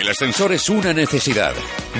[0.00, 1.52] El ascensor es una necesidad,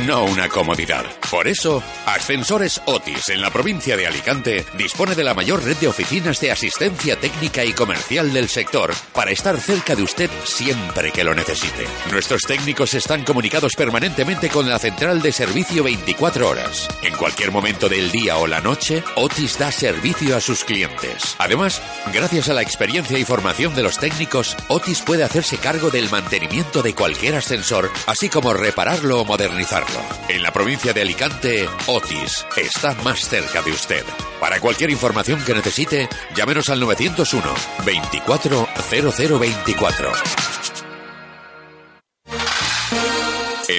[0.07, 1.05] no una comodidad.
[1.31, 5.89] Por eso, Ascensores Otis en la provincia de Alicante dispone de la mayor red de
[5.89, 11.25] oficinas de asistencia técnica y comercial del sector para estar cerca de usted siempre que
[11.25, 11.87] lo necesite.
[12.11, 16.89] Nuestros técnicos están comunicados permanentemente con la central de servicio 24 horas.
[17.03, 21.37] En cualquier momento del día o la noche, Otis da servicio a sus clientes.
[21.37, 21.83] Además,
[22.15, 26.83] gracias a la experiencia y formación de los técnicos, Otis puede hacerse cargo del mantenimiento
[26.83, 30.01] de cualquier ascensor, así como repararlo o modernizarlo.
[30.29, 34.05] En la provincia de Alicante, Otis está más cerca de usted.
[34.41, 40.60] Para cualquier información que necesite, llámenos al 901 24 0024.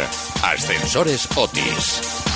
[0.43, 2.32] Ascensores Otis.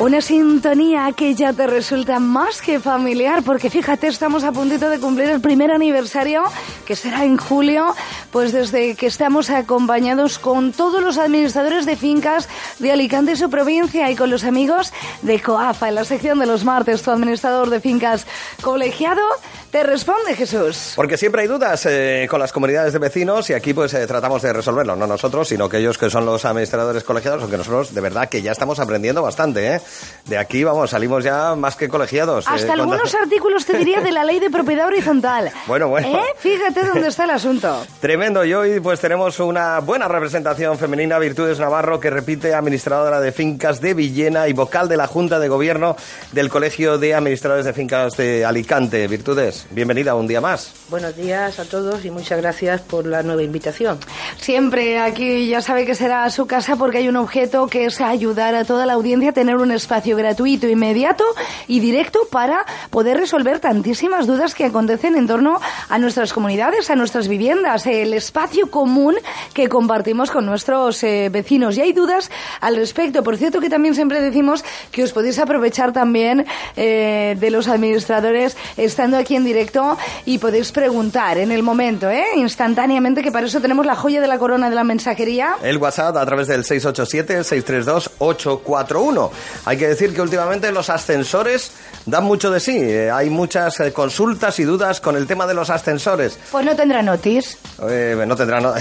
[0.00, 5.00] Una sintonía que ya te resulta más que familiar, porque fíjate, estamos a puntito de
[5.00, 6.44] cumplir el primer aniversario,
[6.86, 7.96] que será en julio,
[8.30, 13.50] pues desde que estamos acompañados con todos los administradores de fincas de Alicante y su
[13.50, 17.68] provincia y con los amigos de COAFA en la sección de los martes, tu administrador
[17.68, 18.24] de fincas
[18.62, 19.22] colegiado.
[19.70, 20.94] Te responde Jesús.
[20.96, 24.40] Porque siempre hay dudas eh, con las comunidades de vecinos y aquí pues eh, tratamos
[24.40, 28.00] de resolverlo, no nosotros, sino que ellos que son los administradores colegiados, aunque nosotros de
[28.00, 29.80] verdad que ya estamos aprendiendo bastante, ¿eh?
[30.24, 32.46] De aquí, vamos, salimos ya más que colegiados.
[32.48, 35.50] Hasta eh, cuando- algunos artículos te diría de la ley de propiedad horizontal.
[35.66, 36.08] Bueno, bueno.
[36.08, 36.22] ¿Eh?
[36.38, 37.84] Fíjate dónde está el asunto.
[38.00, 43.32] Tremendo, y hoy pues tenemos una buena representación femenina, Virtudes Navarro, que repite administradora de
[43.32, 45.94] fincas de Villena y vocal de la Junta de Gobierno
[46.32, 49.06] del Colegio de Administradores de Fincas de Alicante.
[49.08, 50.72] Virtudes, bienvenida un día más.
[50.90, 53.98] Buenos días a todos y muchas gracias por la nueva invitación.
[54.38, 58.54] Siempre aquí ya sabe que será su casa porque hay un objeto que es ayudar
[58.54, 61.24] a toda la audiencia a tener un espacio gratuito, inmediato
[61.66, 66.96] y directo para poder resolver tantísimas dudas que acontecen en torno a nuestras comunidades, a
[66.96, 69.16] nuestras viviendas, el espacio común
[69.54, 71.76] que compartimos con nuestros eh, vecinos.
[71.76, 72.30] Y hay dudas
[72.60, 73.22] al respecto.
[73.22, 78.56] Por cierto que también siempre decimos que os podéis aprovechar también eh, de los administradores
[78.76, 82.24] estando aquí en directo y podéis preguntar en el momento, ¿eh?
[82.36, 85.56] instantáneamente, que para eso tenemos la joya de la corona de la mensajería.
[85.62, 89.30] El WhatsApp a través del 687-632-841.
[89.64, 91.72] Hay que decir que últimamente los ascensores
[92.06, 92.76] dan mucho de sí.
[92.78, 96.38] Eh, hay muchas eh, consultas y dudas con el tema de los ascensores.
[96.50, 97.56] Pues no tendrá notis.
[97.88, 98.66] Eh, no tendrán...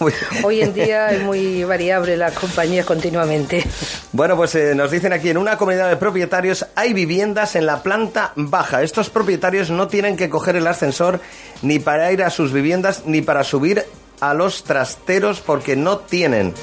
[0.00, 0.12] Uy.
[0.44, 3.64] Hoy en día es muy variable las compañías continuamente.
[4.12, 7.82] Bueno, pues eh, nos dicen aquí, en una comunidad de propietarios hay viviendas en la
[7.82, 8.82] planta baja.
[8.82, 11.20] Estos propietarios no tienen que coger el ascensor
[11.62, 13.84] ni para ir a sus viviendas ni para subir
[14.20, 16.54] a los trasteros porque no tienen.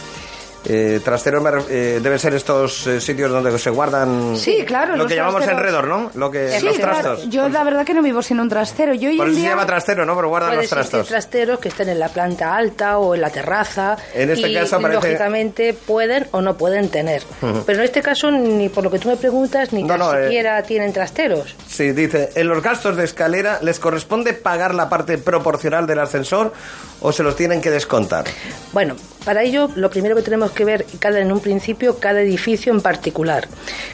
[0.65, 5.15] Eh, trasteros eh, deben ser estos eh, sitios donde se guardan Sí, claro, lo que
[5.15, 5.59] llamamos trasteros.
[5.61, 6.11] enredor, ¿no?
[6.15, 6.99] Lo que Sí, los claro.
[7.01, 7.29] trastos.
[7.29, 8.93] Yo la verdad que no vivo sin un trastero.
[8.93, 9.49] Yo hoy Por en eso se día...
[9.51, 10.15] llama trastero, ¿no?
[10.15, 11.07] Pero guardan los trastos.
[11.07, 14.79] trasteros que estén en la planta alta o en la terraza En este y caso
[14.79, 17.23] parece- lógicamente pueden o no pueden tener.
[17.65, 20.23] Pero en este caso ni por lo que tú me preguntas ni No, no, eh.
[20.25, 21.55] siquiera tienen trasteros.
[21.67, 26.53] Sí, dice, en los gastos de escalera les corresponde pagar la parte proporcional del ascensor
[27.01, 28.23] o se los tienen que descontar.
[28.71, 28.95] Bueno,
[29.25, 32.81] para ello lo primero que tenemos que ver cada en un principio cada edificio en
[32.81, 33.47] particular.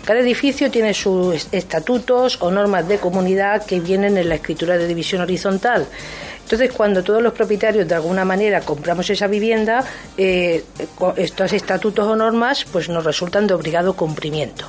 [0.06, 4.88] Cada edificio tiene sus estatutos o normas de comunidad que vienen en la escritura de
[4.88, 5.88] división horizontal.
[6.44, 9.84] Entonces, cuando todos los propietarios de alguna manera compramos esa vivienda,
[10.18, 10.64] eh,
[11.16, 14.66] estos estatutos o normas pues nos resultan de obligado cumplimiento.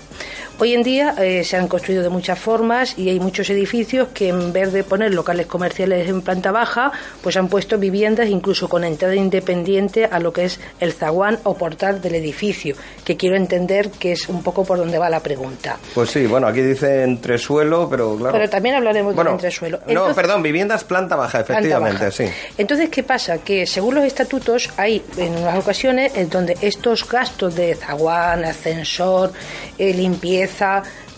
[0.63, 4.29] Hoy en día eh, se han construido de muchas formas y hay muchos edificios que
[4.29, 8.85] en vez de poner locales comerciales en planta baja, pues han puesto viviendas incluso con
[8.85, 12.77] entrada independiente a lo que es el zaguán o portal del edificio,
[13.07, 15.79] que quiero entender que es un poco por donde va la pregunta.
[15.95, 18.33] Pues sí, bueno, aquí dice entresuelo, pero claro.
[18.37, 19.79] Pero también hablaremos Bueno, del entresuelo.
[19.87, 22.11] No, Entonces- perdón, viviendas planta baja, planta efectivamente, baja.
[22.11, 22.25] sí.
[22.59, 23.39] Entonces, ¿qué pasa?
[23.39, 29.33] Que según los estatutos hay en unas ocasiones en donde estos gastos de zaguán, ascensor,
[29.79, 30.50] eh, limpieza,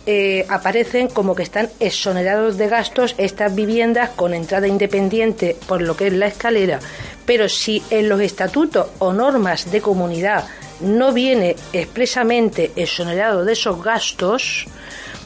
[0.05, 5.97] eh, aparecen como que están exonerados de gastos estas viviendas con entrada independiente por lo
[5.97, 6.81] que es la escalera.
[7.25, 10.45] Pero si en los estatutos o normas de comunidad
[10.81, 14.67] no viene expresamente exonerado de esos gastos,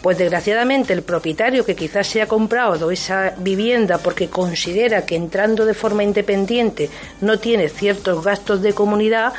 [0.02, 5.64] Pues desgraciadamente el propietario que quizás se ha comprado esa vivienda porque considera que entrando
[5.64, 6.90] de forma independiente
[7.20, 9.32] no tiene ciertos gastos de comunidad,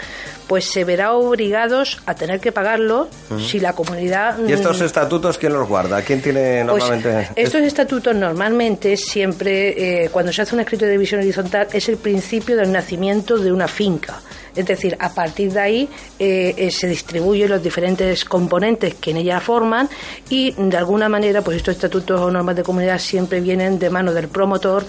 [0.48, 3.08] pues se verá obligados a tener que pagarlo
[3.38, 4.38] si la comunidad...
[4.48, 6.02] ¿Y estos estatutos quién los guarda?
[6.02, 7.30] ¿Quién tiene Pues, normalmente...?
[7.36, 11.98] estos estatutos normalmente siempre, eh, cuando se hace un escrito de división horizontal, es el
[11.98, 14.22] principio del nacimiento de una finca.
[14.58, 15.90] Es decir, a partir de ahí
[16.20, 19.88] eh, eh, se distribuyen los diferentes componentes que en ella forman
[20.30, 24.14] y de alguna manera pues estos estatutos o normas de comunidad siempre vienen de mano
[24.14, 24.84] del promotor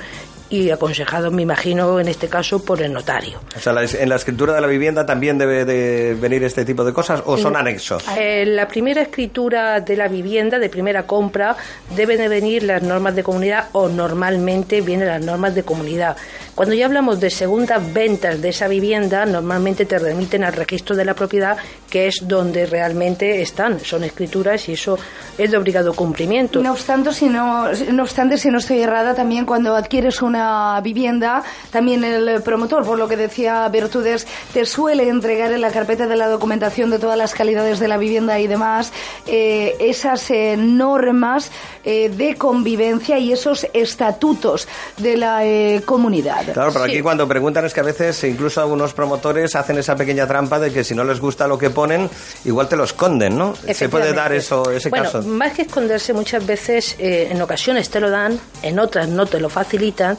[0.50, 3.40] y aconsejados, me imagino, en este caso por el notario.
[3.56, 6.92] O sea, en la escritura de la vivienda también debe de venir este tipo de
[6.92, 8.04] cosas o son anexos.
[8.16, 11.56] Eh, la primera escritura de la vivienda, de primera compra,
[11.94, 16.16] deben de venir las normas de comunidad o normalmente vienen las normas de comunidad.
[16.54, 21.04] Cuando ya hablamos de segundas ventas de esa vivienda, normalmente te remiten al registro de
[21.04, 21.56] la propiedad,
[21.88, 24.98] que es donde realmente están, son escrituras y eso
[25.36, 26.60] es de obligado cumplimiento.
[26.60, 30.37] No obstante, si no, no obstante, si no estoy errada, también cuando adquieres una
[30.82, 36.06] vivienda, también el promotor, por lo que decía Virtudes, te suele entregar en la carpeta
[36.06, 38.92] de la documentación de todas las calidades de la vivienda y demás
[39.26, 41.50] eh, esas eh, normas
[41.84, 46.44] eh, de convivencia y esos estatutos de la eh, comunidad.
[46.52, 46.92] Claro, pero Sí.
[46.92, 50.72] aquí cuando preguntan es que a veces incluso algunos promotores hacen esa pequeña trampa de
[50.72, 52.08] que si no les gusta lo que ponen,
[52.44, 53.54] igual te lo esconden, ¿no?
[53.72, 55.22] Se puede dar eso, ese bueno, caso.
[55.22, 59.40] Más que esconderse, muchas veces, eh, en ocasiones te lo dan, en otras no te
[59.40, 60.16] lo facilitan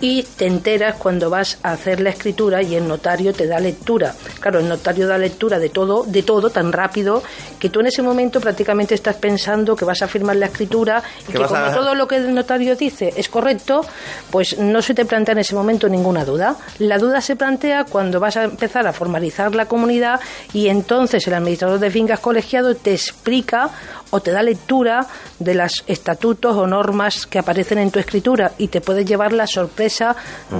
[0.00, 4.14] y te enteras cuando vas a hacer la escritura y el notario te da lectura.
[4.40, 7.22] Claro, el notario da lectura de todo, de todo tan rápido
[7.58, 11.32] que tú en ese momento prácticamente estás pensando que vas a firmar la escritura y
[11.32, 13.82] Que como a- todo lo que el notario dice es correcto,
[14.30, 16.56] pues no se te plantea en ese momento ninguna duda.
[16.78, 20.18] La duda se plantea cuando vas a empezar a formalizar la comunidad
[20.54, 23.68] y entonces el administrador de fincas colegiado te explica
[24.12, 25.06] o te da lectura
[25.38, 29.46] de los estatutos o normas que aparecen en tu escritura y te puedes llevar la
[29.46, 29.89] sorpresa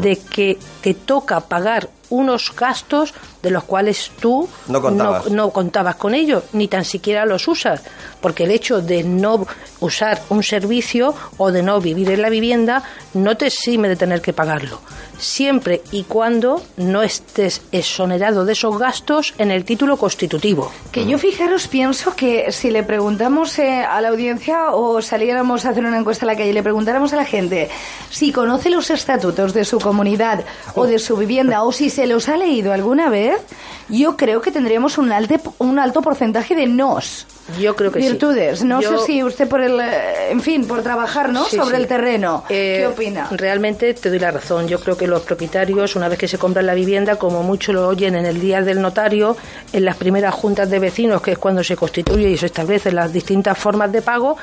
[0.00, 5.30] de que te toca pagar unos gastos de los cuales tú No contabas.
[5.30, 7.82] no contabas con ellos, ni tan siquiera los usas,
[8.20, 9.46] porque el hecho de no
[9.78, 12.82] usar un servicio o de no vivir en la vivienda
[13.14, 14.80] no te exime de tener que pagarlo,
[15.20, 20.72] siempre y cuando no estés exonerado de esos gastos en el título constitutivo.
[20.90, 25.70] Que yo fijaros pienso que si le preguntamos eh, a la audiencia o saliéramos a
[25.70, 27.68] hacer una encuesta en la calle y le preguntáramos a la gente
[28.10, 30.44] si conoce los estatutos de su comunidad
[30.74, 33.40] o de su vivienda o si se los ha leído alguna vez,
[33.88, 37.26] yo creo que tendríamos un, alte- un alto porcentaje de nos.
[37.58, 38.08] Yo creo que sí.
[38.10, 38.62] Virtudes.
[38.64, 41.44] No Yo- sé si usted por el, eh, en fin, por trabajar, ¿no?
[41.44, 41.82] Sí, Sobre sí.
[41.82, 42.44] el terreno.
[42.48, 43.28] Eh, ¿Qué opina?
[43.30, 44.68] Realmente te doy la razón.
[44.68, 47.88] Yo creo que los propietarios, una vez que se compran la vivienda, como mucho lo
[47.88, 49.36] oyen en el día del notario,
[49.72, 53.12] en las primeras juntas de vecinos, que es cuando se constituye y se establecen las
[53.12, 54.36] distintas formas de pago,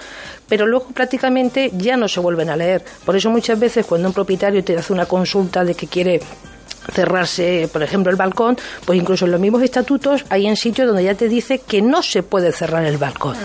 [0.48, 2.84] pero luego prácticamente ya no se vuelven a leer.
[3.06, 6.20] Por eso muchas veces cuando un propietario te hace una consulta de que quiere
[6.92, 11.04] cerrarse, por ejemplo, el balcón, pues incluso en los mismos estatutos hay en sitios donde
[11.04, 13.36] ya te dice que no se puede cerrar el balcón.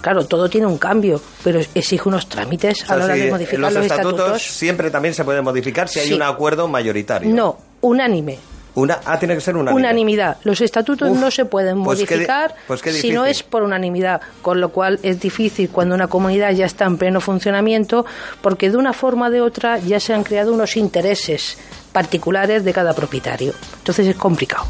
[0.00, 3.20] Claro, todo tiene un cambio, pero exige unos trámites O sea, a la hora si
[3.20, 7.34] de modificar los, los, estatutos, siempre también se pueden modificar si hay un acuerdo mayoritario.
[7.34, 8.38] No, unánime.
[8.74, 9.74] Una, ah, tiene que ser unánime.
[9.74, 10.36] Unanimidad.
[10.44, 13.64] Los estatutos Uf, no se pueden pues qué modificar pues qué si no es por
[13.64, 18.06] unanimidad, con lo cual es difícil cuando una comunidad ya está en pleno funcionamiento,
[18.40, 21.58] porque de una forma o de otra ya se han creado unos intereses
[21.92, 23.54] particulares de cada propietario.
[23.78, 24.64] Entonces es complicado.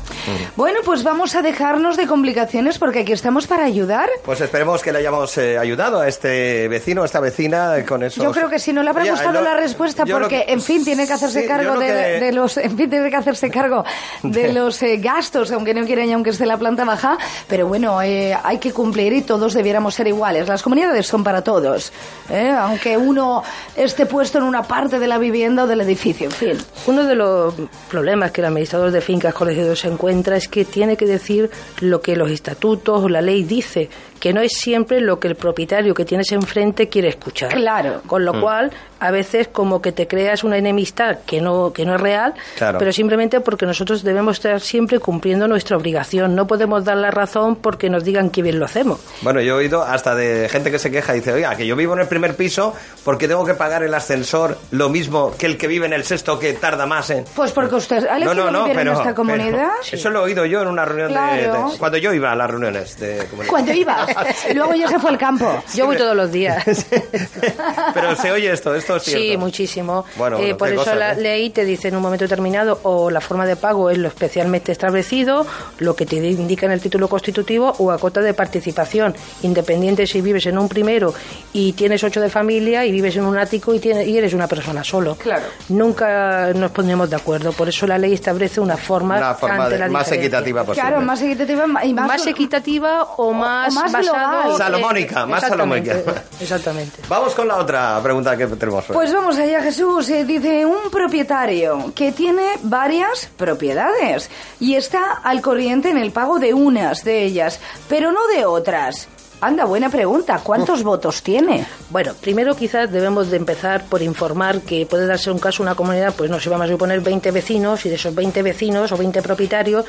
[0.57, 4.09] Bueno, pues vamos a dejarnos de complicaciones porque aquí estamos para ayudar.
[4.25, 8.23] Pues esperemos que le hayamos eh, ayudado a este vecino, a esta vecina con eso.
[8.23, 11.13] Yo creo que sí, no le habrá gustado la respuesta porque, en fin, tiene que
[11.13, 13.85] hacerse cargo de, de los, en fin, tiene que hacerse cargo
[14.23, 17.19] de los eh, gastos, aunque no quiera y aunque esté en la planta baja.
[17.49, 20.49] Pero bueno, eh, hay que cumplir y todos debiéramos ser iguales.
[20.49, 21.93] Las comunidades son para todos,
[22.31, 22.51] ¿eh?
[22.51, 23.43] aunque uno
[23.77, 26.59] esté puesto en una parte de la vivienda o del edificio, en fin.
[26.87, 27.55] Uno de los
[27.91, 31.51] problemas que el administrador de fincas colegiados se encuentra es que tiene que decir
[31.81, 33.89] lo que los estatutos o la ley dice,
[34.21, 37.53] que no es siempre lo que el propietario que tienes enfrente quiere escuchar.
[37.55, 38.03] Claro.
[38.07, 38.41] Con lo Mm.
[38.41, 42.35] cual, a veces como que te creas una enemistad que no, que no es real,
[42.57, 42.79] Claro.
[42.79, 46.35] pero simplemente porque nosotros debemos estar siempre cumpliendo nuestra obligación.
[46.35, 49.01] No podemos dar la razón porque nos digan que bien lo hacemos.
[49.23, 51.77] Bueno, yo he oído hasta de gente que se queja y dice, oiga, que yo
[51.77, 52.75] vivo en el primer piso
[53.05, 56.39] porque tengo que pagar el ascensor lo mismo que el que vive en el sexto
[56.39, 57.25] que tarda más en...
[57.35, 59.69] Pues porque usted ha elegido vivir en esta comunidad.
[59.83, 61.71] pero eso lo he oído yo en una reunión de- Claro.
[61.71, 63.51] de, Cuando yo iba a las reuniones de comunidad.
[63.51, 64.09] Cuando ibas,
[64.55, 65.63] luego ya se fue al campo.
[65.75, 66.65] Yo voy todos los días.
[67.95, 69.23] pero se oye esto, esto esto es cierto.
[69.33, 70.05] Sí, muchísimo.
[70.17, 71.21] Bueno, Eh, bueno, por eso cosas, la ¿eh?
[71.21, 74.73] ley te dice en un momento determinado o la forma de pago es lo especialmente
[74.73, 75.47] establecido,
[75.79, 80.21] lo que te indica en el título constitutivo o a cota de participación, independiente si
[80.21, 81.15] vives en un primero
[81.53, 84.47] y tienes ocho de familia y vives en un ático y, tienes, y eres una
[84.47, 85.15] persona solo.
[85.17, 85.45] Claro.
[85.69, 87.53] Nunca nos pondremos de acuerdo.
[87.53, 90.89] Por eso la ley establece una forma, Una forma ante de- la más equitativa posible.
[90.89, 94.51] Claro, más equitativa y más, Más equitativa o más, más basado global.
[94.53, 96.23] en- Salomónica, más Exactamente, salomónica.
[96.41, 96.99] Exactamente.
[97.09, 98.78] Vamos con la otra pregunta que tenemos.
[98.87, 100.09] Pues vamos allá, Jesús.
[100.09, 104.31] Eh, dice un propietario que tiene varias propiedades
[104.61, 109.09] y está al corriente en el pago de unas de ellas, pero no de otras.
[109.41, 110.41] Anda, buena pregunta.
[110.43, 111.65] ¿Cuántos votos tiene?
[111.91, 116.13] Bueno, primero quizás debemos de empezar por informar que puede darse un caso una comunidad,
[116.17, 119.23] pues no sé, vamos a suponer 20 vecinos y de esos 20 vecinos o 20
[119.23, 119.85] propietarios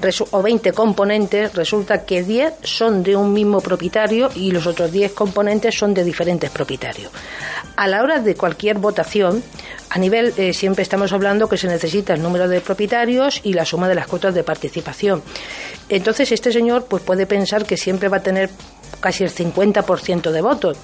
[0.00, 4.92] resu- o 20 componentes, resulta que 10 son de un mismo propietario y los otros
[4.92, 7.10] 10 componentes son de diferentes propietarios.
[7.74, 9.42] A la hora de cualquier votación,
[9.90, 13.64] a nivel eh, siempre estamos hablando que se necesita el número de propietarios y la
[13.64, 15.22] suma de las cuotas de participación.
[15.88, 18.48] Entonces este señor pues puede pensar que siempre va a tener
[19.02, 20.78] casi el 50% de votos.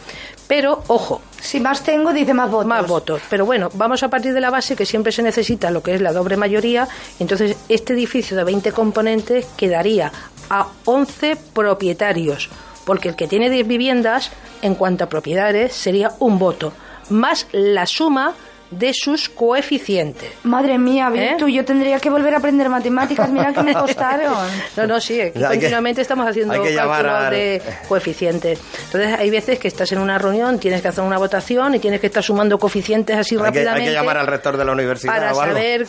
[0.46, 2.66] Pero, ojo, Si más tengo, dice más votos.
[2.66, 3.22] más votos.
[3.30, 6.02] Pero bueno, vamos a partir de la base que siempre se necesita lo que es
[6.02, 6.88] la doble mayoría.
[7.18, 10.12] Entonces, este edificio de 20 componentes quedaría
[10.50, 12.50] a 11 propietarios.
[12.84, 14.30] Porque el que tiene 10 viviendas,
[14.62, 16.72] en cuanto a propiedades, sería un voto.
[17.10, 18.34] Más la suma
[18.70, 20.30] de sus coeficientes.
[20.44, 21.18] Madre mía, ¿Eh?
[21.30, 23.30] Virtu, yo tendría que volver a aprender matemáticas.
[23.30, 24.32] Mira que me costaron.
[24.76, 28.58] No, no, sí, aquí Hay que- continuamente estamos haciendo cálculos a- de coeficientes.
[28.86, 32.00] Entonces, hay veces que estás en una reunión, tienes que hacer una votación y tienes
[32.00, 34.72] que estar sumando coeficientes así hay, que, hay rápidamente que llamar al rector de la
[34.72, 35.54] universidad para o algo.
[35.54, 35.86] saber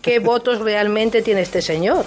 [0.00, 2.04] qué votos realmente tiene este señor.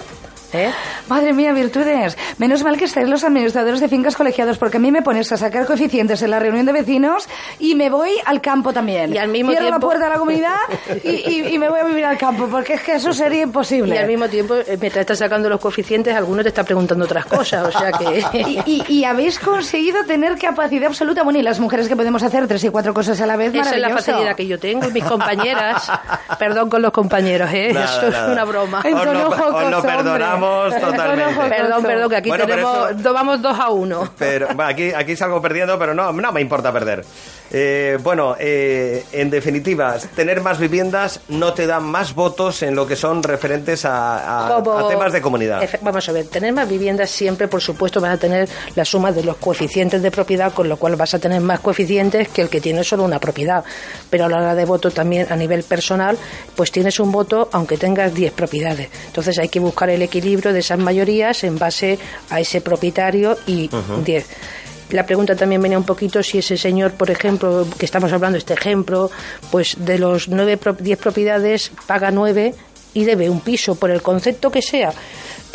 [0.56, 0.72] ¿Eh?
[1.08, 2.16] Madre mía, virtudes.
[2.38, 5.36] Menos mal que estáis los administradores de fincas colegiados, porque a mí me pones a
[5.36, 9.14] sacar coeficientes en la reunión de vecinos y me voy al campo también.
[9.14, 10.56] Y al mismo Cierro la tiempo- puerta de la comunidad
[11.04, 13.94] y, y- y me voy a vivir al campo, porque es que eso sería imposible.
[13.94, 17.26] Y al mismo tiempo, eh, mientras estás sacando los coeficientes, algunos te está preguntando otras
[17.26, 17.74] cosas.
[17.74, 18.24] O sea que.
[18.46, 21.22] Y, y- y habéis conseguido tener capacidad absoluta.
[21.22, 23.74] Bueno, y las mujeres que podemos hacer tres y cuatro cosas a la vez, Esa
[23.74, 25.90] es la facilidad que yo tengo y mis compañeras.
[26.38, 27.70] Perdón con los compañeros, ¿eh?
[27.72, 28.26] Nada, Eso nada.
[28.26, 28.78] es una broma.
[28.80, 31.48] Os lo- os lo perdonamos Totalmente.
[31.48, 34.10] Perdón, perdón, que aquí Bueno, tenemos, eso- vamos dos a uno.
[34.18, 37.04] Pero bueno, aquí, aquí salgo perdiendo, pero no, no me importa perder.
[37.52, 42.86] Eh, bueno, eh, en definitiva, tener más viviendas no te da más votos en lo
[42.86, 45.62] que son referentes a, a- Como- a temas de comunidad.
[45.80, 49.22] Vamos a ver, tener más viviendas siempre, por supuesto, vas a tener la suma de
[49.22, 52.60] los coeficientes de propiedad, con lo cual vas a tener más coeficientes que el que
[52.60, 53.64] tiene solo una propiedad.
[54.10, 56.18] Pero a la hora de voto también a nivel personal,
[56.56, 58.88] pues tienes un voto aunque tengas 10 propiedades.
[59.06, 61.98] Entonces hay que buscar el equilibrio de esas mayorías en base
[62.30, 63.70] a ese propietario y
[64.04, 64.26] 10.
[64.90, 68.54] La pregunta también venía un poquito si ese señor, por ejemplo, que estamos hablando, este
[68.54, 69.10] ejemplo,
[69.50, 72.54] pues de los 9, 10 propiedades, paga 9
[72.94, 74.92] y debe un piso por el concepto que sea.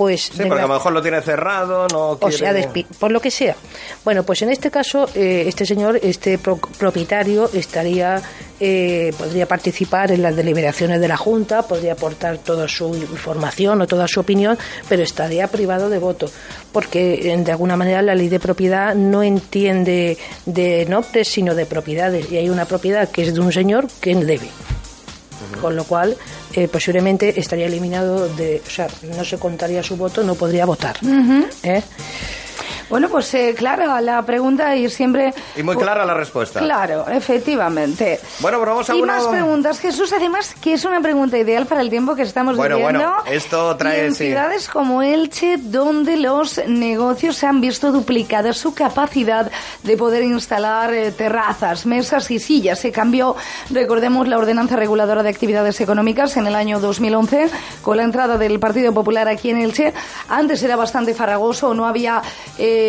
[0.02, 2.38] Pues Sí, porque a lo mejor lo tiene cerrado, no o quiere...
[2.38, 3.56] sea, despi- por lo que sea.
[4.04, 8.22] Bueno, pues en este caso, eh, este señor, este pro- propietario, estaría,
[8.60, 13.88] eh, podría participar en las deliberaciones de la Junta, podría aportar toda su información o
[13.88, 14.58] toda su opinión,
[14.90, 16.26] pero estaría privado de voto,
[16.72, 21.66] porque eh, de alguna manera la ley de propiedad no entiende de nombres, sino de
[21.66, 24.50] propiedades, y hay una propiedad que es de un señor que debe.
[25.62, 26.18] Con lo cual,
[26.54, 28.62] eh, posiblemente estaría eliminado de.
[28.66, 30.98] O sea, no se contaría su voto, no podría votar.
[31.64, 31.82] ¿Eh?
[32.92, 35.34] Bueno, pues eh, clara la pregunta y siempre...
[35.56, 36.60] Y muy clara la respuesta.
[36.60, 38.20] Claro, efectivamente.
[38.40, 41.66] Bueno, pero vamos a Y una- más preguntas, Jesús, además que es una pregunta ideal
[41.66, 43.00] para el tiempo que estamos Bueno, viviendo.
[43.00, 44.26] bueno, esto trae, Y en sí.
[44.28, 49.50] ciudades como Elche, donde los negocios han visto duplicada su capacidad
[49.84, 52.80] de poder instalar eh, terrazas, mesas y sillas.
[52.80, 53.36] Se cambió,
[53.70, 57.50] recordemos, la ordenanza reguladora de actividades económicas en el año 2011
[57.82, 59.94] con la entrada del Partido Popular aquí en Elche.
[60.28, 62.22] Antes era bastante farragoso, no había
[62.58, 62.80] eh,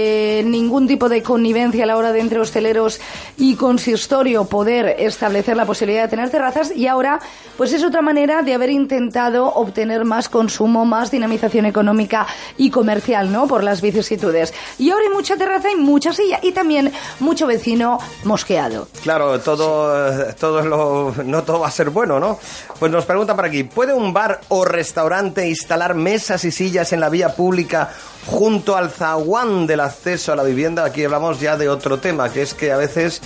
[0.45, 3.01] ningún tipo de connivencia a la hora de entre hosteleros
[3.37, 7.21] y consistorio poder establecer la posibilidad de tener terrazas y ahora
[7.57, 13.31] pues es otra manera de haber intentado obtener más consumo, más dinamización económica y comercial,
[13.31, 13.47] ¿no?
[13.47, 14.53] Por las vicisitudes.
[14.79, 18.89] Y ahora hay mucha terraza y mucha silla y también mucho vecino mosqueado.
[19.03, 22.39] Claro, todo, eh, todo lo, no todo va a ser bueno, ¿no?
[22.79, 27.01] Pues nos preguntan por aquí, ¿puede un bar o restaurante instalar mesas y sillas en
[27.01, 27.91] la vía pública
[28.27, 30.85] junto al zaguán del acceso a la vivienda?
[30.85, 33.21] Aquí hablamos ya de otro tema, que es que a veces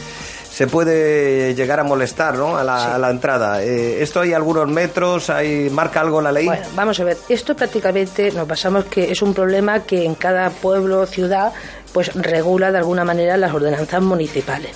[0.57, 2.57] se puede llegar a molestar, ¿no?
[2.57, 3.63] A la, a la entrada.
[3.63, 5.29] Eh, ¿Esto hay algunos metros?
[5.29, 6.47] ¿Hay, ¿Marca algo la ley?
[6.47, 10.49] Bueno, vamos a ver, esto prácticamente nos basamos que es un problema que en cada
[10.49, 11.53] pueblo o ciudad
[11.93, 14.71] pues regula de alguna manera las ordenanzas municipales.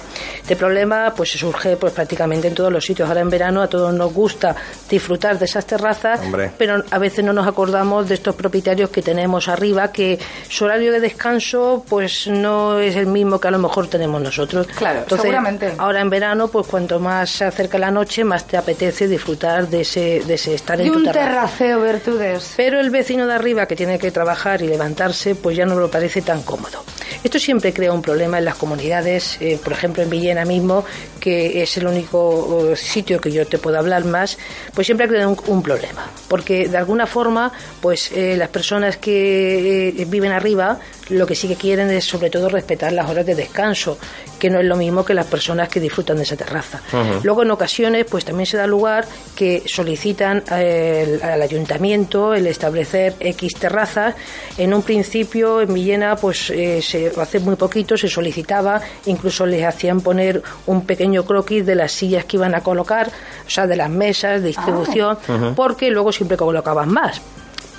[0.50, 3.08] Este problema pues surge pues prácticamente en todos los sitios.
[3.08, 4.56] Ahora en verano a todos nos gusta
[4.88, 6.20] disfrutar de esas terrazas,
[6.58, 10.90] pero a veces no nos acordamos de estos propietarios que tenemos arriba que su horario
[10.90, 14.66] de descanso pues no es el mismo que a lo mejor tenemos nosotros.
[14.66, 15.72] Claro, seguramente.
[15.78, 19.82] Ahora en verano pues cuanto más se acerca la noche más te apetece disfrutar de
[19.82, 22.54] ese de ese estar en tu un terraceo, virtudes.
[22.56, 25.88] Pero el vecino de arriba que tiene que trabajar y levantarse pues ya no lo
[25.88, 26.82] parece tan cómodo.
[27.22, 30.84] Esto siempre crea un problema en las comunidades, eh, por ejemplo en Villena mismo,
[31.20, 34.38] que es el único sitio que yo te puedo hablar más,
[34.74, 39.88] pues siempre crea un, un problema, porque de alguna forma, pues eh, las personas que
[39.88, 43.34] eh, viven arriba lo que sí que quieren es sobre todo respetar las horas de
[43.34, 43.98] descanso,
[44.38, 46.80] que no es lo mismo que las personas que disfrutan de esa terraza.
[47.22, 53.54] Luego en ocasiones pues también se da lugar que solicitan al ayuntamiento el establecer X
[53.54, 54.14] terrazas.
[54.56, 59.64] En un principio en Villena pues eh, se, hace muy poquito se solicitaba, incluso les
[59.64, 63.08] hacían poner un pequeño croquis de las sillas que iban a colocar,
[63.46, 65.52] o sea, de las mesas de distribución, ah.
[65.56, 67.20] porque luego siempre colocaban más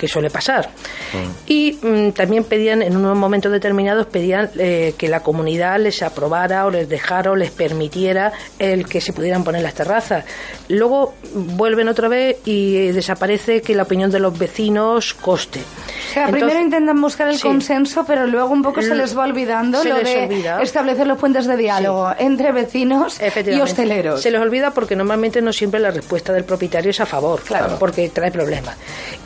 [0.02, 0.68] que suele pasar.
[1.14, 1.30] Mm.
[1.46, 6.66] Y mm, también pedían, en unos momentos determinados, pedían eh, que la comunidad les aprobara
[6.66, 10.26] o les dejara o les permitiera el que se pudieran poner las terrazas.
[10.70, 15.60] Luego vuelven otra vez y desaparece que la opinión de los vecinos coste.
[15.60, 19.84] O sea, primero intentan buscar el consenso, pero luego un poco se les va olvidando
[19.84, 24.20] lo de establecer los puentes de diálogo entre vecinos y hosteleros.
[24.20, 27.78] Se les olvida porque normalmente no siempre la respuesta del propietario es a favor, claro.
[27.78, 28.76] porque trae problemas.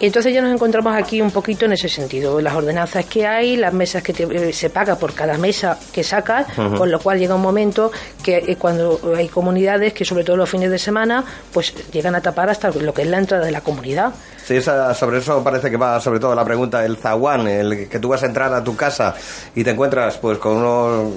[0.01, 0.65] Y entonces ya nos encontramos
[0.96, 2.40] aquí un poquito en ese sentido.
[2.42, 6.48] Las ordenanzas que hay, las mesas que eh, se paga por cada mesa que sacas,
[6.56, 7.92] con lo cual llega un momento
[8.24, 12.22] que eh, cuando hay comunidades que sobre todo los fines de semana, pues llegan a
[12.22, 14.14] tapar hasta lo que es la entrada de la comunidad.
[14.46, 18.10] Sí, sobre eso parece que va sobre todo la pregunta, el zaguán, el que tú
[18.10, 19.16] vas a entrar a tu casa
[19.56, 21.12] y te encuentras pues con uno,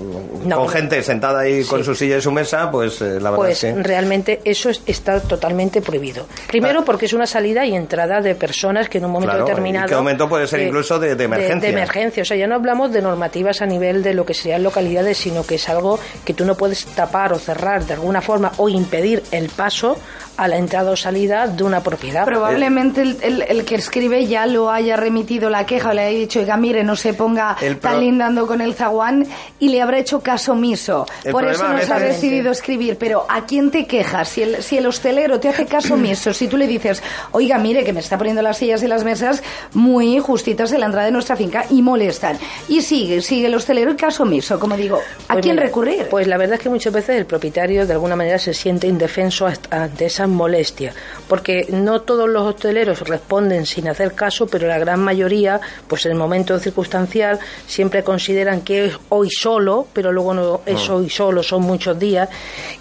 [0.55, 3.65] con gente sentada ahí con su silla y su mesa, pues eh, la verdad pues,
[3.65, 3.83] es que...
[3.83, 6.27] realmente eso está totalmente prohibido.
[6.47, 9.85] Primero porque es una salida y entrada de personas que en un momento determinado...
[9.85, 11.61] ¿En qué momento puede ser incluso de, emergencia?
[11.61, 14.63] De, emergencia, o sea, ya no hablamos de normativas a nivel de lo que serían
[14.63, 18.53] localidades, sino que es algo que tú no puedes tapar o cerrar de alguna forma
[18.57, 19.99] o impedir el paso
[20.39, 22.25] a la entrada o salida de una propiedad.
[22.25, 26.41] Probablemente el, el, que escribe ya lo haya remitido la queja o le haya dicho,
[26.41, 29.27] oiga, mire, no se ponga tan lindando con el zaguán
[29.59, 31.07] y le habrá hecho caso omiso.
[31.31, 32.97] Por eso nos ha decidido escribir.
[32.99, 34.29] Pero ¿a quién te quejas?
[34.29, 37.85] Si el, si el hostelero te hace caso omiso, si tú le dices, oiga, mire,
[37.85, 39.43] que me está poniendo las sillas y las mesas
[39.75, 42.39] muy justitas en la entrada de nuestra finca y molestan.
[42.69, 44.59] Y sigue, sigue el hostelero y caso omiso.
[44.59, 46.07] Como digo, ¿a pues quién recurrir?
[46.11, 49.47] Pues la verdad es que muchas veces el propietario de alguna manera se siente indefenso
[49.71, 50.93] ante esa molestia,
[51.29, 56.13] porque no todos los hosteleros responden sin hacer caso, pero la gran mayoría, pues en
[56.13, 60.95] el momento circunstancial, siempre consideran que es hoy solo, pero luego no es ah.
[60.95, 62.29] hoy solo, son muchos días,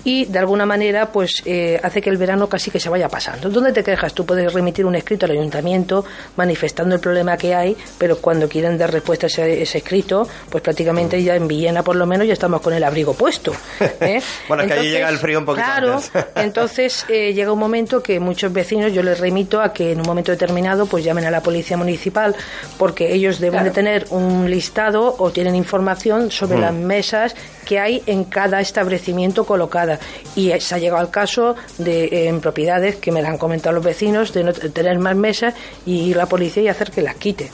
[0.03, 3.49] y de alguna manera, pues eh, hace que el verano casi que se vaya pasando.
[3.49, 4.13] ¿Dónde te quejas?
[4.13, 8.77] Tú puedes remitir un escrito al ayuntamiento manifestando el problema que hay, pero cuando quieren
[8.77, 12.61] dar respuesta a ese, escrito, pues prácticamente ya en Villena por lo menos ya estamos
[12.61, 13.53] con el abrigo puesto.
[14.01, 14.21] ¿eh?
[14.47, 16.01] bueno, es que allí llega el frío un poquito Claro,
[16.35, 20.05] entonces eh, llega un momento que muchos vecinos, yo les remito a que en un
[20.05, 22.36] momento determinado pues llamen a la policía municipal
[22.77, 28.01] porque ellos deben de tener un listado o tienen información sobre las mesas que hay
[28.06, 29.99] en cada establecimiento colocada.
[30.36, 33.84] Y se ha llegado al caso de en propiedades que me la han comentado los
[33.84, 35.53] vecinos de no tener más mesas
[35.86, 37.51] y la policía y hacer que las quite.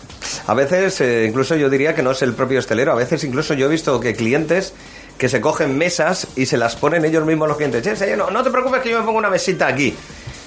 [0.48, 3.54] A veces, eh, incluso yo diría que no es el propio hostelero, a veces incluso
[3.54, 4.74] yo he visto que clientes
[5.18, 7.86] que se cogen mesas y se las ponen ellos mismos los clientes.
[8.18, 9.96] no, no te preocupes que yo me pongo una mesita aquí.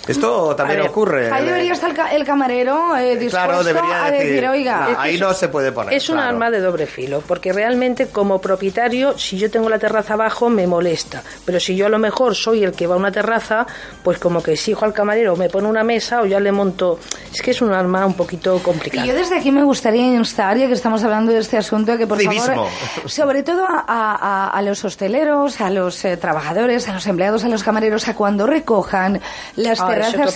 [0.09, 1.31] Esto también ocurre.
[1.31, 3.61] Ahí debería estar el, camarero eh, dispuesto
[3.93, 5.01] a decir, oiga...
[5.01, 5.95] ahí no se puede poner.
[5.95, 10.15] Es un arma de doble filo, porque realmente como propietario, si yo tengo la terraza
[10.15, 11.23] abajo, me molesta.
[11.45, 13.67] Pero si yo a lo mejor soy el que va a una terraza,
[14.03, 16.99] pues como que exijo al camarero, me pone una mesa o ya le monto...
[17.33, 19.05] Es que es un arma un poquito complicado.
[19.05, 22.07] Y yo desde aquí me gustaría instar, ya que estamos hablando de este asunto, que
[22.07, 22.69] por favor,
[23.07, 28.09] sobre todo a, los hosteleros, a los eh, trabajadores, a los empleados, a los camareros,
[28.09, 29.21] a cuando recojan
[29.57, 29.81] las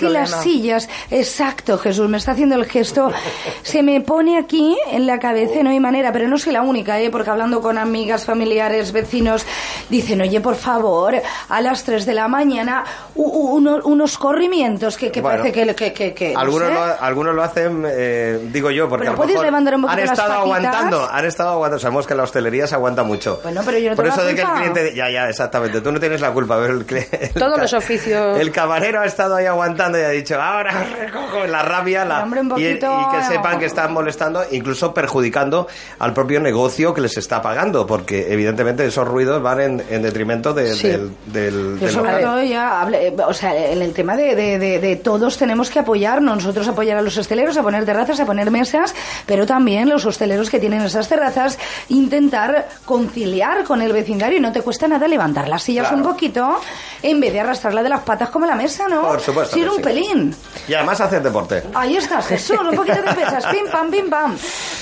[0.01, 0.89] y las sillas.
[1.11, 3.13] Exacto, Jesús, me está haciendo el gesto.
[3.63, 7.01] Se me pone aquí en la cabeza, no hay manera, pero no soy la única,
[7.01, 7.11] ¿eh?
[7.11, 9.45] porque hablando con amigas, familiares, vecinos,
[9.91, 11.15] dicen, oye, por favor,
[11.49, 16.15] a las 3 de la mañana, unos corrimientos que, parece que...
[16.15, 20.33] que, algunos, lo, algunos lo hacen, eh, digo yo, porque a lo mejor han estado
[20.33, 21.79] aguantando, han estado aguantando.
[21.81, 23.41] Sabemos que la hostelería se aguanta mucho.
[23.43, 24.95] Bueno, pero yo no Por eso de que el cliente...
[24.95, 25.81] Ya, ya, exactamente.
[25.81, 26.59] Tú no tienes la culpa.
[26.65, 26.87] El,
[27.35, 28.39] Todos los oficios...
[28.39, 32.27] El camarero ha estado ahí aguantando y ha dicho, ahora recojo la rabia la,
[32.57, 35.67] y, que sepan que están molestando, incluso perjudicando
[35.99, 40.03] al propio negocio que les está pagando, porque evidentemente esos ruidos van en, en, en
[40.03, 40.89] detrimento de- Sí.
[40.89, 42.23] del, del, Yo del sobre local.
[42.25, 45.79] todo ya, hable- o sea, en el tema de, de- de- de todos tenemos que
[45.79, 48.95] apoyarnos, nosotros apoyar a los hosteleros, a poner terrazas, a poner mesas,
[49.27, 54.53] pero también los hosteleros que tienen esas terrazas, intentar conciliar con el vecindario y no
[54.53, 56.03] te cuesta nada levantar las sillas Claro.
[56.05, 56.61] un poquito
[57.03, 59.03] en vez de arrastrarla de las patas como la mesa, ¿no?
[59.03, 59.83] Por supuesto un sí.
[59.83, 60.35] pelín.
[60.69, 61.63] Y además hacer deporte.
[61.75, 64.37] Ahí está, Jesús, un poquito de pesas, pim pam, pim pam.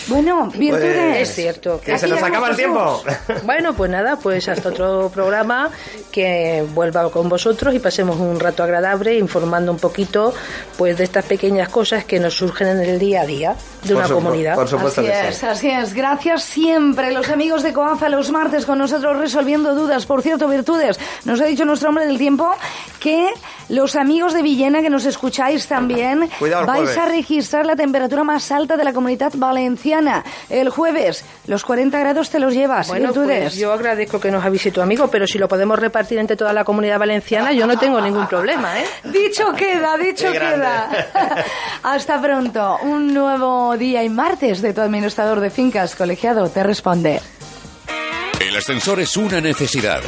[0.09, 0.95] Bueno, virtudes.
[1.19, 1.81] Pues, Es cierto.
[1.81, 3.03] Que se nos acaba el tiempo.
[3.45, 4.78] Bueno, pues nada, pues hasta otro
[5.13, 5.71] programa
[6.11, 10.33] que vuelva con vosotros y pasemos un rato agradable informando un poquito
[10.77, 14.05] pues de estas pequeñas cosas que nos surgen en el día a día de Por
[14.05, 14.55] una comunidad.
[14.55, 15.47] por supuesto así es, sí.
[15.47, 15.95] así es.
[15.95, 20.07] Gracias siempre, los amigos de Coafa, los martes con nosotros resolviendo dudas.
[20.07, 22.51] Por cierto, virtudes, nos ha dicho nuestro hombre del tiempo
[23.01, 23.29] que
[23.69, 26.99] los amigos de Villena que nos escucháis también Cuidado vais jueves.
[26.99, 30.25] a registrar la temperatura más alta de la comunidad valenciana.
[30.49, 32.89] El jueves, los 40 grados te los llevas.
[32.89, 33.43] Bueno, virtudes.
[33.43, 36.65] pues yo agradezco que nos tu amigo, pero si lo podemos repartir entre toda la
[36.65, 38.87] comunidad valenciana, yo no tengo ningún problema, ¿eh?
[39.05, 40.89] Dicho queda, dicho queda.
[41.83, 42.79] Hasta pronto.
[42.83, 47.21] Un nuevo día y martes de tu administrador de fincas colegiado te responde.
[48.41, 50.01] El ascensor es una necesidad,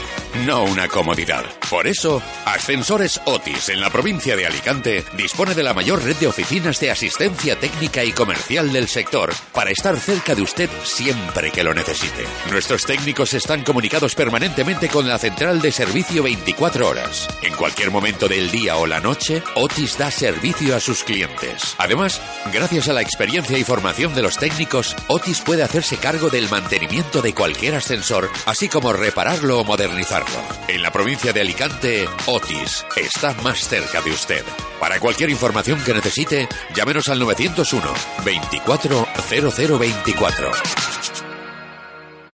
[0.47, 1.45] no una comodidad.
[1.69, 6.27] Por eso, Ascensores Otis en la provincia de Alicante dispone de la mayor red de
[6.27, 11.65] oficinas de asistencia técnica y comercial del sector para estar cerca de usted siempre que
[11.65, 12.25] lo necesite.
[12.51, 17.29] Nuestros técnicos están comunicados permanentemente con la central de servicio 24 horas.
[17.43, 21.75] En cualquier momento del día o la noche, Otis da servicio a sus clientes.
[21.79, 22.21] Además,
[22.53, 27.23] gracias a la experiencia y formación de los técnicos, Otis puede hacerse cargo del mantenimiento
[27.23, 30.20] de cualquier ascensor, así como repararlo o modernizarlo.
[30.69, 34.45] En la provincia de Alicante, Otis está más cerca de usted.
[34.79, 37.93] Para cualquier información que necesite, llámenos al 901
[38.25, 40.51] 24 0024.